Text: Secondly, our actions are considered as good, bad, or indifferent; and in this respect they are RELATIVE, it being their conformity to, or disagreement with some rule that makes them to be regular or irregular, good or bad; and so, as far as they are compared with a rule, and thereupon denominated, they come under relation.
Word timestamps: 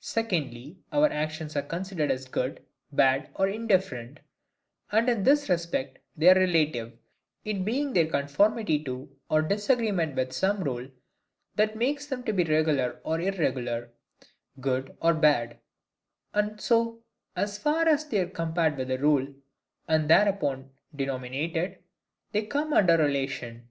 Secondly, 0.00 0.76
our 0.92 1.08
actions 1.10 1.56
are 1.56 1.62
considered 1.62 2.10
as 2.10 2.28
good, 2.28 2.60
bad, 2.92 3.30
or 3.36 3.48
indifferent; 3.48 4.20
and 4.90 5.08
in 5.08 5.22
this 5.22 5.48
respect 5.48 5.98
they 6.14 6.28
are 6.28 6.34
RELATIVE, 6.34 6.92
it 7.46 7.64
being 7.64 7.94
their 7.94 8.04
conformity 8.06 8.84
to, 8.84 9.08
or 9.30 9.40
disagreement 9.40 10.14
with 10.14 10.34
some 10.34 10.62
rule 10.62 10.90
that 11.56 11.74
makes 11.74 12.04
them 12.04 12.22
to 12.24 12.34
be 12.34 12.44
regular 12.44 13.00
or 13.02 13.18
irregular, 13.18 13.90
good 14.60 14.94
or 15.00 15.14
bad; 15.14 15.58
and 16.34 16.60
so, 16.60 17.02
as 17.34 17.56
far 17.56 17.88
as 17.88 18.06
they 18.08 18.20
are 18.20 18.28
compared 18.28 18.76
with 18.76 18.90
a 18.90 18.98
rule, 18.98 19.26
and 19.88 20.10
thereupon 20.10 20.68
denominated, 20.94 21.78
they 22.32 22.42
come 22.44 22.74
under 22.74 22.98
relation. 22.98 23.70